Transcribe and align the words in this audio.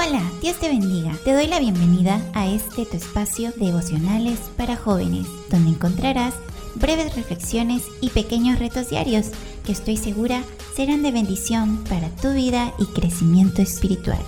Hola, 0.00 0.22
Dios 0.40 0.56
te 0.60 0.68
bendiga. 0.68 1.18
Te 1.24 1.32
doy 1.32 1.48
la 1.48 1.58
bienvenida 1.58 2.24
a 2.32 2.46
este 2.46 2.86
tu 2.86 2.96
espacio 2.96 3.50
devocionales 3.56 4.38
para 4.56 4.76
jóvenes, 4.76 5.26
donde 5.50 5.70
encontrarás 5.70 6.34
breves 6.76 7.16
reflexiones 7.16 7.82
y 8.00 8.10
pequeños 8.10 8.60
retos 8.60 8.90
diarios 8.90 9.30
que 9.66 9.72
estoy 9.72 9.96
segura 9.96 10.44
serán 10.76 11.02
de 11.02 11.10
bendición 11.10 11.82
para 11.88 12.14
tu 12.14 12.32
vida 12.32 12.72
y 12.78 12.84
crecimiento 12.84 13.60
espiritual. 13.60 14.20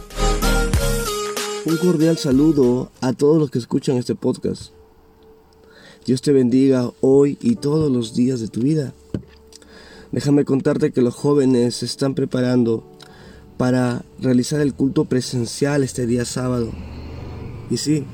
Un 1.65 1.77
cordial 1.77 2.19
saludo 2.19 2.91
a 3.01 3.13
todos 3.13 3.39
los 3.39 3.53
que 3.53 3.61
escuchan 3.61 3.97
este 3.97 4.17
podcast. 4.17 4.73
Dios 6.05 6.21
te 6.21 6.33
bendiga 6.33 6.91
hoy 7.01 7.39
y 7.41 7.55
todos 7.55 7.93
los 7.93 8.13
días 8.17 8.41
de 8.41 8.49
tu 8.49 8.59
vida. 8.63 8.93
Déjame 10.11 10.45
contarte 10.45 10.91
que 10.91 11.01
los 11.01 11.15
jóvenes 11.15 11.77
se 11.77 11.87
están 11.87 12.17
preparando 12.17 12.90
para 13.61 14.07
realizar 14.19 14.63
el 14.63 14.73
culto 14.73 15.05
presencial 15.05 15.83
este 15.83 16.07
día 16.07 16.25
sábado. 16.25 16.73
Y 17.69 17.77
sí, 17.77 18.07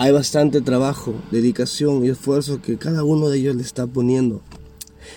hay 0.00 0.10
bastante 0.10 0.60
trabajo, 0.60 1.14
dedicación 1.30 2.04
y 2.04 2.08
esfuerzo 2.08 2.60
que 2.60 2.78
cada 2.78 3.04
uno 3.04 3.28
de 3.28 3.38
ellos 3.38 3.54
le 3.54 3.62
está 3.62 3.86
poniendo, 3.86 4.40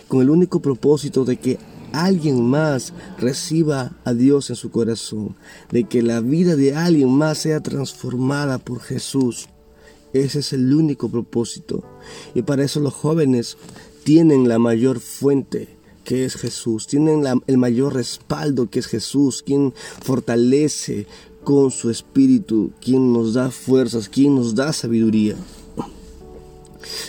con 0.08 0.22
el 0.22 0.30
único 0.30 0.62
propósito 0.62 1.26
de 1.26 1.38
que 1.38 1.58
alguien 1.94 2.44
más 2.44 2.94
reciba 3.18 3.98
a 4.06 4.14
Dios 4.14 4.52
en 4.52 4.56
su 4.56 4.70
corazón, 4.70 5.36
de 5.72 5.86
que 5.86 6.04
la 6.04 6.20
vida 6.20 6.56
de 6.56 6.76
alguien 6.76 7.10
más 7.10 7.40
sea 7.40 7.60
transformada 7.60 8.60
por 8.60 8.82
Jesús. 8.82 9.50
Ese 10.14 10.42
es 10.42 10.54
el 10.54 10.72
único 10.76 11.10
propósito. 11.10 11.84
Y 12.36 12.44
para 12.44 12.64
eso 12.64 12.80
los 12.80 12.94
jóvenes 12.94 13.58
tienen 14.04 14.48
la 14.48 14.60
mayor 14.60 15.00
fuente 15.00 15.81
que 16.12 16.26
es 16.26 16.36
Jesús, 16.36 16.88
tienen 16.88 17.24
el 17.48 17.58
mayor 17.58 17.94
respaldo 17.94 18.70
que 18.70 18.80
es 18.80 18.88
Jesús, 18.88 19.42
quien 19.42 19.74
fortalece 20.04 21.08
con 21.46 21.72
su 21.72 21.90
espíritu, 21.90 22.72
quien 22.82 23.14
nos 23.14 23.34
da 23.34 23.50
fuerzas, 23.50 24.10
quien 24.10 24.36
nos 24.36 24.54
da 24.54 24.74
sabiduría. 24.74 25.38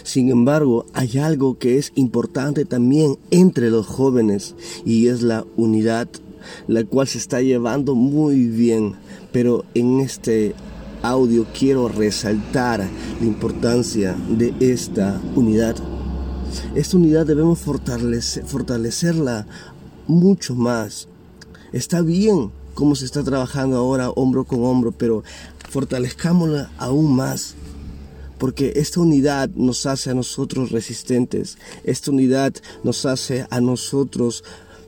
Sin 0.04 0.30
embargo, 0.30 0.86
hay 0.92 1.18
algo 1.18 1.58
que 1.58 1.78
es 1.78 1.90
importante 1.96 2.64
también 2.64 3.18
entre 3.32 3.70
los 3.70 3.88
jóvenes 3.88 4.54
y 4.84 5.08
es 5.08 5.22
la 5.22 5.44
unidad, 5.56 6.06
la 6.68 6.84
cual 6.84 7.08
se 7.08 7.18
está 7.18 7.42
llevando 7.42 7.96
muy 7.96 8.46
bien. 8.46 8.94
Pero 9.32 9.64
en 9.74 9.98
este 9.98 10.54
audio 11.02 11.44
quiero 11.58 11.88
resaltar 11.88 12.88
la 13.18 13.26
importancia 13.26 14.14
de 14.28 14.54
esta 14.60 15.20
unidad. 15.34 15.74
Esta 16.74 16.96
unidad 16.96 17.26
debemos 17.26 17.60
fortalecerla 17.60 19.46
mucho 20.06 20.54
más. 20.54 21.08
Está 21.72 22.02
bien 22.02 22.50
cómo 22.74 22.94
se 22.94 23.04
está 23.04 23.22
trabajando 23.22 23.76
ahora 23.76 24.10
hombro 24.10 24.44
con 24.44 24.64
hombro, 24.64 24.92
pero 24.92 25.22
fortalezcámosla 25.68 26.70
aún 26.78 27.14
más. 27.14 27.54
Porque 28.38 28.72
esta 28.76 29.00
unidad 29.00 29.50
nos 29.54 29.86
hace 29.86 30.10
a 30.10 30.14
nosotros 30.14 30.72
resistentes. 30.72 31.58
Esta 31.84 32.10
unidad 32.10 32.52
nos 32.82 33.06
hace 33.06 33.46
a 33.50 33.60
nosotros 33.60 34.42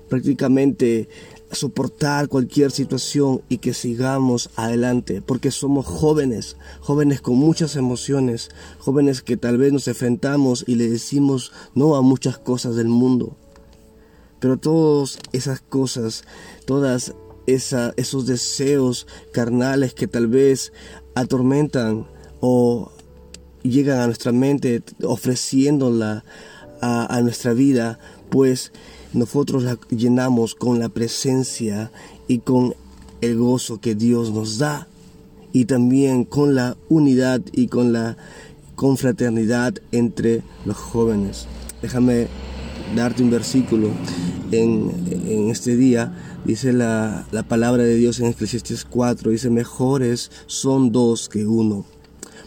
prácticamente 0.09 1.09
soportar 1.51 2.29
cualquier 2.29 2.71
situación 2.71 3.43
y 3.49 3.59
que 3.59 3.75
sigamos 3.75 4.51
adelante, 4.57 5.23
porque 5.23 5.51
somos 5.51 5.87
jóvenes, 5.87 6.57
jóvenes 6.81 7.21
con 7.21 7.37
muchas 7.37 7.77
emociones, 7.77 8.51
jóvenes 8.79 9.23
que 9.23 9.37
tal 9.37 9.59
vez 9.59 9.73
nos 9.73 9.89
enfrentamos 9.89 10.65
y 10.67 10.75
le 10.75 10.89
decimos 10.89 11.53
no 11.75 11.97
a 11.97 12.03
muchas 12.03 12.39
cosas 12.39 12.77
del 12.77 12.89
mundo. 12.89 13.37
Pero 14.41 14.59
todas 14.59 15.19
esas 15.33 15.61
cosas, 15.61 16.25
todas 16.67 17.15
esos 17.47 18.27
deseos 18.27 19.07
carnales 19.33 19.95
que 19.95 20.07
tal 20.07 20.27
vez 20.27 20.73
atormentan 21.15 22.07
o 22.41 22.91
llegan 23.63 24.01
a 24.01 24.07
nuestra 24.07 24.33
mente 24.33 24.83
ofreciéndola 25.03 26.25
a 26.81 27.19
nuestra 27.23 27.55
vida, 27.55 27.99
pues 28.35 28.73
nosotros 29.13 29.63
la 29.63 29.79
llenamos 29.91 30.57
con 30.57 30.81
la 30.81 30.89
presencia 30.89 31.93
y 32.27 32.41
con 32.41 32.75
el 33.21 33.39
gozo 33.39 33.81
que 33.81 33.95
Dios 33.95 34.33
nos 34.33 34.59
da 34.59 34.89
y 35.53 35.67
también 35.67 36.25
con 36.25 36.57
la 36.57 36.77
unidad 36.89 37.43
y 37.53 37.69
con 37.69 37.93
la 37.93 38.17
confraternidad 38.75 39.75
entre 39.93 40.43
los 40.65 40.77
jóvenes. 40.77 41.47
Déjame 41.81 42.27
darte 42.97 43.23
un 43.23 43.31
versículo 43.31 43.91
en, 44.51 45.49
este 45.49 45.77
día. 45.77 46.41
Dice 46.45 46.73
la, 46.73 47.29
la, 47.31 47.45
palabra 47.45 47.85
de 47.85 47.95
Dios 47.95 48.19
en 48.19 48.27
Eclesiastes 48.27 48.85
4, 48.85 49.31
dice, 49.31 49.49
mejores 49.49 50.33
son 50.47 50.91
dos 50.91 51.29
que 51.29 51.47
uno, 51.47 51.87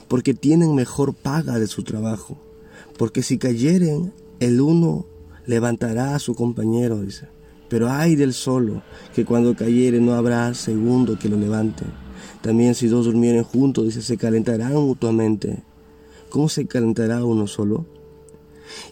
porque 0.10 0.34
tienen 0.34 0.76
mejor 0.76 1.14
paga 1.14 1.60
de 1.60 1.68
su 1.68 1.84
trabajo, 1.84 2.38
porque 2.98 3.24
si 3.24 3.38
cayeren 3.38 4.12
el 4.42 4.60
uno 4.60 5.06
levantará 5.48 6.14
a 6.14 6.20
su 6.20 6.36
compañero, 6.36 7.02
dice. 7.02 7.30
Pero 7.70 7.90
hay 7.90 8.16
del 8.16 8.34
solo, 8.34 8.84
que 9.16 9.26
cuando 9.26 9.56
cayere 9.56 10.00
no 10.00 10.14
habrá 10.14 10.54
segundo 10.54 11.18
que 11.18 11.30
lo 11.30 11.38
levante. 11.38 11.84
También 12.42 12.76
si 12.76 12.88
dos 12.88 13.06
durmieren 13.06 13.44
juntos, 13.44 13.86
dice, 13.86 14.02
se 14.02 14.18
calentarán 14.18 14.76
mutuamente. 14.76 15.64
¿Cómo 16.30 16.50
se 16.50 16.68
calentará 16.68 17.26
uno 17.26 17.48
solo? 17.48 17.86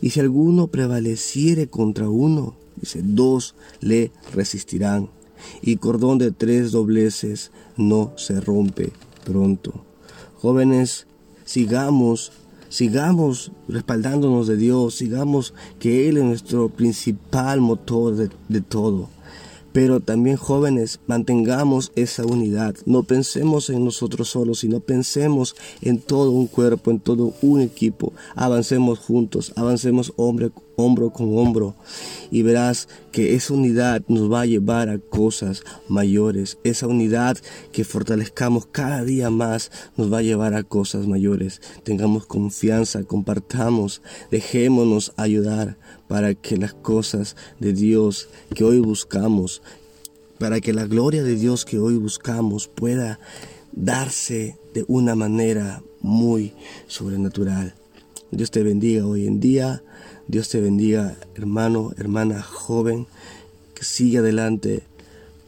Y 0.01 0.09
si 0.09 0.19
alguno 0.19 0.67
prevaleciere 0.67 1.67
contra 1.67 2.09
uno, 2.09 2.55
dice, 2.75 3.01
dos 3.03 3.55
le 3.81 4.11
resistirán. 4.33 5.09
Y 5.61 5.75
cordón 5.77 6.17
de 6.17 6.31
tres 6.31 6.71
dobleces 6.71 7.51
no 7.77 8.13
se 8.15 8.39
rompe 8.41 8.91
pronto. 9.23 9.85
Jóvenes, 10.37 11.07
sigamos 11.45 12.31
sigamos 12.69 13.51
respaldándonos 13.67 14.47
de 14.47 14.57
Dios, 14.57 14.95
sigamos 14.95 15.53
que 15.79 16.09
Él 16.09 16.17
es 16.17 16.23
nuestro 16.23 16.69
principal 16.69 17.61
motor 17.61 18.15
de, 18.15 18.61
todo. 18.61 19.09
Pero 19.71 19.99
también 19.99 20.37
jóvenes, 20.37 21.01
mantengamos 21.05 21.91
esa 21.95 22.25
unidad. 22.25 22.75
No 22.85 23.03
pensemos 23.03 23.69
en 23.69 23.83
nosotros 23.83 24.29
solos, 24.29 24.59
sino 24.59 24.79
pensemos 24.79 25.55
en 25.81 25.99
todo 25.99 26.31
un 26.31 26.47
cuerpo, 26.47 26.91
en 26.91 26.99
todo 26.99 27.33
un 27.41 27.59
equipo. 27.59 28.13
Avancemos 28.35 28.99
juntos, 28.99 29.51
avancemos 29.57 30.13
hombre, 30.15 30.51
hombro 30.75 31.11
con 31.11 31.37
hombro. 31.37 31.75
Y 32.31 32.41
verás 32.41 32.87
que 33.11 33.35
esa 33.35 33.53
unidad 33.53 34.01
nos 34.07 34.31
va 34.31 34.41
a 34.41 34.45
llevar 34.45 34.89
a 34.89 34.99
cosas 34.99 35.63
mayores. 35.87 36.57
Esa 36.63 36.87
unidad 36.87 37.37
que 37.71 37.83
fortalezcamos 37.83 38.65
cada 38.67 39.03
día 39.03 39.29
más 39.29 39.71
nos 39.97 40.11
va 40.11 40.19
a 40.19 40.23
llevar 40.23 40.53
a 40.53 40.63
cosas 40.63 41.07
mayores. 41.07 41.61
Tengamos 41.83 42.25
confianza, 42.25 43.03
compartamos, 43.03 44.01
dejémonos 44.31 45.13
ayudar 45.17 45.77
para 46.07 46.33
que 46.33 46.57
las 46.57 46.73
cosas 46.73 47.35
de 47.59 47.73
Dios 47.73 48.29
que 48.53 48.63
hoy 48.63 48.79
buscamos, 48.79 49.61
para 50.39 50.59
que 50.59 50.73
la 50.73 50.85
gloria 50.85 51.23
de 51.23 51.35
Dios 51.35 51.65
que 51.65 51.79
hoy 51.79 51.95
buscamos 51.97 52.67
pueda 52.67 53.19
darse 53.71 54.57
de 54.73 54.85
una 54.87 55.15
manera 55.15 55.83
muy 56.01 56.53
sobrenatural. 56.87 57.75
Dios 58.31 58.51
te 58.51 58.63
bendiga 58.63 59.05
hoy 59.05 59.27
en 59.27 59.39
día, 59.39 59.83
Dios 60.27 60.49
te 60.49 60.59
bendiga 60.59 61.15
hermano, 61.35 61.91
hermana 61.97 62.41
joven, 62.41 63.07
que 63.73 63.83
sigue 63.83 64.19
adelante, 64.19 64.83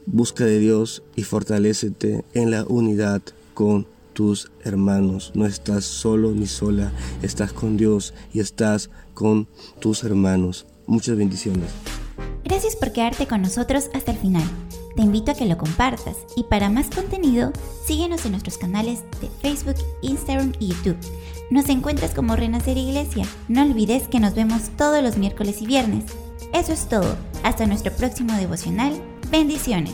busca 0.05 0.45
de 0.45 0.59
Dios 0.59 1.03
y 1.15 1.23
fortalecete 1.23 2.23
en 2.33 2.51
la 2.51 2.63
unidad 2.63 3.21
con 3.53 3.87
tus 4.13 4.51
hermanos. 4.63 5.31
No 5.33 5.45
estás 5.45 5.85
solo 5.85 6.31
ni 6.31 6.47
sola, 6.47 6.91
estás 7.21 7.53
con 7.53 7.77
Dios 7.77 8.13
y 8.33 8.39
estás 8.39 8.89
con 9.13 9.47
tus 9.79 10.03
hermanos. 10.03 10.65
Muchas 10.85 11.17
bendiciones. 11.17 11.69
Gracias 12.43 12.75
por 12.75 12.91
quedarte 12.93 13.27
con 13.27 13.41
nosotros 13.41 13.89
hasta 13.93 14.11
el 14.11 14.17
final. 14.17 14.43
Te 14.97 15.03
invito 15.03 15.31
a 15.31 15.35
que 15.35 15.45
lo 15.45 15.59
compartas 15.59 16.17
y 16.35 16.45
para 16.45 16.71
más 16.71 16.89
contenido, 16.89 17.51
síguenos 17.85 18.25
en 18.25 18.31
nuestros 18.31 18.57
canales 18.57 19.03
de 19.21 19.29
Facebook, 19.29 19.75
Instagram 20.01 20.53
y 20.59 20.69
YouTube. 20.69 20.97
Nos 21.51 21.69
encuentras 21.69 22.15
como 22.15 22.35
Renacer 22.35 22.77
Iglesia. 22.77 23.27
No 23.47 23.61
olvides 23.61 24.07
que 24.07 24.19
nos 24.19 24.33
vemos 24.33 24.71
todos 24.75 25.03
los 25.03 25.17
miércoles 25.17 25.61
y 25.61 25.67
viernes. 25.67 26.05
Eso 26.51 26.73
es 26.73 26.89
todo. 26.89 27.15
Hasta 27.43 27.67
nuestro 27.67 27.93
próximo 27.93 28.33
devocional. 28.33 28.99
Bendiciones. 29.29 29.93